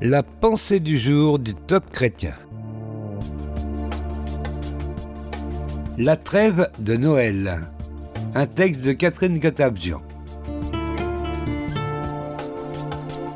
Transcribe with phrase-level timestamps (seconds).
[0.00, 2.34] La pensée du jour du top chrétien.
[5.98, 7.68] La trêve de Noël.
[8.36, 10.00] Un texte de Catherine Gotabjian.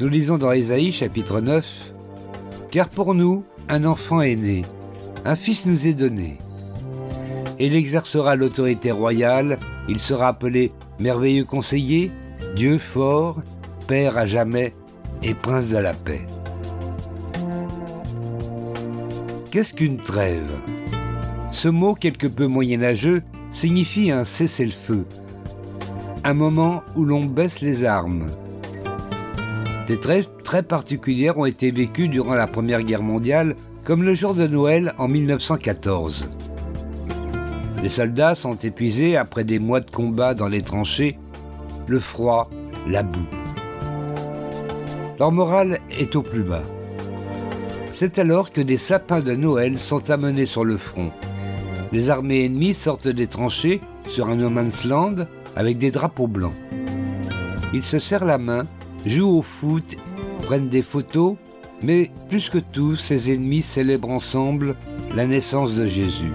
[0.00, 1.92] Nous lisons dans Ésaïe chapitre 9
[2.72, 4.64] Car pour nous, un enfant est né,
[5.24, 6.38] un fils nous est donné.
[7.60, 12.10] Il exercera l'autorité royale, il sera appelé merveilleux conseiller,
[12.56, 13.42] Dieu fort,
[13.86, 14.74] Père à jamais
[15.22, 16.26] et Prince de la paix.
[19.50, 20.60] Qu'est-ce qu'une trêve?
[21.52, 25.06] Ce mot quelque peu moyenâgeux signifie un cessez-le-feu,
[26.22, 28.28] un moment où l'on baisse les armes.
[29.86, 34.34] Des trêves très particulières ont été vécues durant la Première Guerre mondiale, comme le jour
[34.34, 36.30] de Noël en 1914.
[37.82, 41.18] Les soldats sont épuisés après des mois de combat dans les tranchées,
[41.86, 42.50] le froid,
[42.86, 43.28] la boue.
[45.18, 46.62] Leur morale est au plus bas.
[48.00, 51.10] C'est alors que des sapins de Noël sont amenés sur le front.
[51.90, 56.54] Les armées ennemies sortent des tranchées sur un no man's land avec des drapeaux blancs.
[57.74, 58.66] Ils se serrent la main,
[59.04, 59.96] jouent au foot,
[60.42, 61.34] prennent des photos,
[61.82, 64.76] mais plus que tout, ces ennemis célèbrent ensemble
[65.16, 66.34] la naissance de Jésus,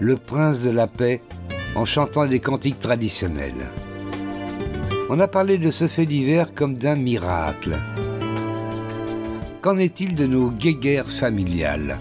[0.00, 1.20] le prince de la paix,
[1.74, 3.70] en chantant des cantiques traditionnels.
[5.10, 7.76] On a parlé de ce fait divers comme d'un miracle.
[9.62, 12.00] Qu'en est-il de nos guéguerres familiales?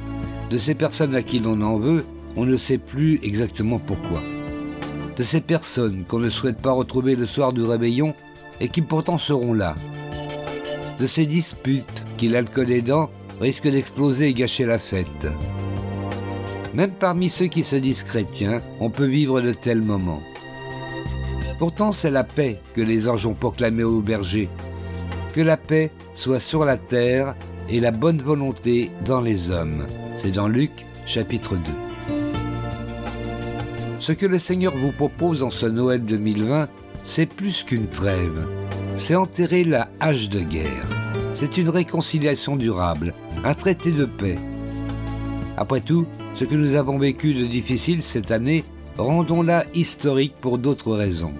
[0.49, 2.03] De ces personnes à qui l'on en veut,
[2.35, 4.19] on ne sait plus exactement pourquoi.
[5.15, 8.15] De ces personnes qu'on ne souhaite pas retrouver le soir du réveillon
[8.59, 9.75] et qui pourtant seront là.
[10.97, 15.27] De ces disputes qui, l'alcool aidant, risquent d'exploser et gâcher la fête.
[16.73, 20.23] Même parmi ceux qui se disent chrétiens, on peut vivre de tels moments.
[21.59, 24.49] Pourtant, c'est la paix que les anges ont proclamée aux bergers.
[25.33, 27.35] Que la paix soit sur la terre
[27.71, 29.87] et la bonne volonté dans les hommes.
[30.17, 31.61] C'est dans Luc chapitre 2.
[33.99, 36.67] Ce que le Seigneur vous propose en ce Noël 2020,
[37.03, 38.45] c'est plus qu'une trêve.
[38.95, 40.85] C'est enterrer la hache de guerre.
[41.33, 43.13] C'est une réconciliation durable,
[43.45, 44.37] un traité de paix.
[45.55, 48.65] Après tout, ce que nous avons vécu de difficile cette année,
[48.97, 51.33] rendons-la historique pour d'autres raisons.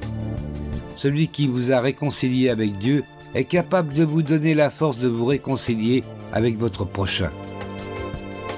[0.95, 3.03] Celui qui vous a réconcilié avec Dieu
[3.33, 7.31] est capable de vous donner la force de vous réconcilier avec votre prochain.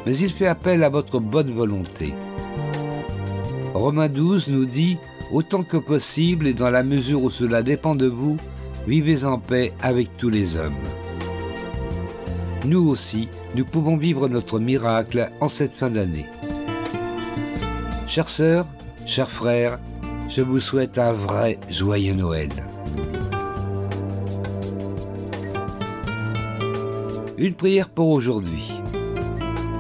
[0.06, 2.14] Mais il fait appel à votre bonne volonté.
[3.74, 4.98] Romains 12 nous dit,
[5.32, 8.38] autant que possible et dans la mesure où cela dépend de vous,
[8.88, 10.74] vivez en paix avec tous les hommes.
[12.66, 16.26] Nous aussi, nous pouvons vivre notre miracle en cette fin d'année.
[18.08, 18.68] Chères sœurs,
[19.06, 19.80] chers frères,
[20.30, 22.50] je vous souhaite un vrai joyeux Noël.
[27.38, 28.74] Une prière pour aujourd'hui.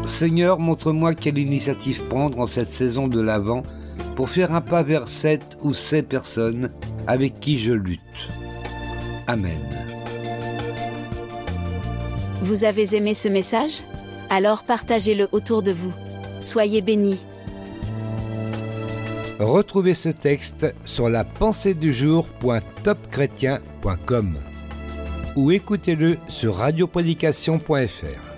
[0.05, 3.63] Seigneur, montre-moi quelle initiative prendre en cette saison de l'Avent
[4.15, 6.69] pour faire un pas vers cette ou ces personnes
[7.07, 8.29] avec qui je lutte.
[9.27, 9.61] Amen.
[12.41, 13.83] Vous avez aimé ce message?
[14.29, 15.93] Alors partagez-le autour de vous.
[16.41, 17.23] Soyez bénis.
[19.39, 24.37] Retrouvez ce texte sur la pensée du jour.topchrétien.com
[25.35, 28.32] ou écoutez-le sur radioprédication.fr.